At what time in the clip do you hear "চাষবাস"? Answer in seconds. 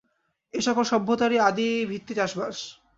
2.15-2.57